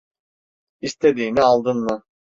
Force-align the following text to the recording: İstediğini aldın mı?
İstediğini 0.81 1.41
aldın 1.41 1.77
mı? 1.87 2.03